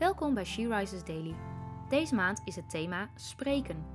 [0.00, 1.34] Welkom bij She Rises Daily.
[1.88, 3.86] Deze maand is het thema spreken.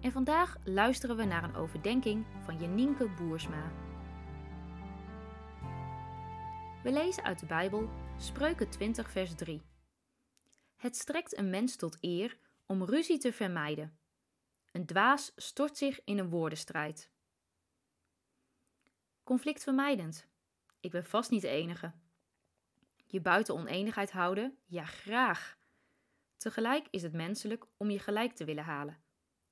[0.00, 3.72] En vandaag luisteren we naar een overdenking van Jenienke Boersma.
[6.82, 9.62] We lezen uit de Bijbel Spreuken 20 vers 3.
[10.76, 13.98] Het strekt een mens tot eer om ruzie te vermijden.
[14.72, 17.10] Een dwaas stort zich in een woordenstrijd.
[19.24, 20.26] Conflictvermijdend.
[20.80, 21.92] Ik ben vast niet de enige.
[23.10, 24.58] Je buiten oneenigheid houden?
[24.66, 25.56] Ja, graag.
[26.36, 28.98] Tegelijk is het menselijk om je gelijk te willen halen.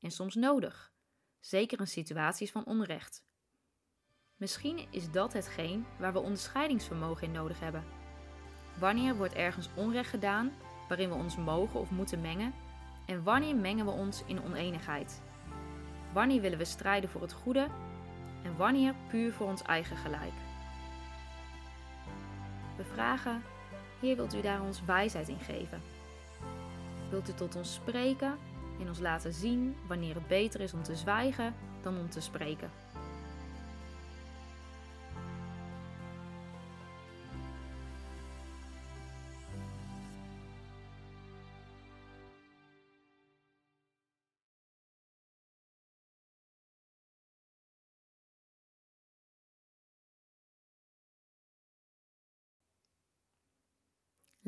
[0.01, 0.92] En soms nodig,
[1.41, 3.24] zeker in situaties van onrecht.
[4.37, 7.84] Misschien is dat hetgeen waar we onderscheidingsvermogen in nodig hebben.
[8.78, 10.52] Wanneer wordt ergens onrecht gedaan
[10.88, 12.55] waarin we ons mogen of moeten mengen?
[13.06, 15.23] En wanneer mengen we ons in oneenigheid?
[16.12, 17.69] Wanneer willen we strijden voor het goede
[18.42, 20.45] en wanneer puur voor ons eigen gelijk?
[22.76, 23.42] We vragen,
[24.00, 25.82] Heer, wilt u daar ons wijsheid in geven?
[27.10, 28.38] Wilt u tot ons spreken
[28.80, 32.70] en ons laten zien wanneer het beter is om te zwijgen dan om te spreken?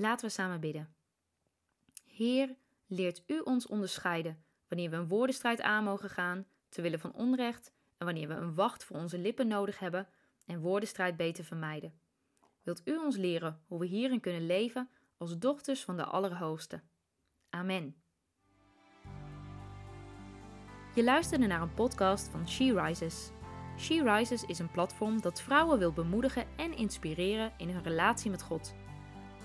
[0.01, 0.95] Laten we samen bidden.
[2.07, 7.13] Heer, leert u ons onderscheiden wanneer we een woordenstrijd aan mogen gaan, te willen van
[7.13, 10.09] onrecht, en wanneer we een wacht voor onze lippen nodig hebben
[10.47, 12.01] en woordenstrijd beter vermijden.
[12.63, 16.83] Wilt u ons leren hoe we hierin kunnen leven als dochters van de Allerhoogste?
[17.51, 18.03] Amen.
[20.95, 23.31] Je luisterde naar een podcast van She Rises.
[23.79, 28.43] She Rises is een platform dat vrouwen wil bemoedigen en inspireren in hun relatie met
[28.43, 28.75] God.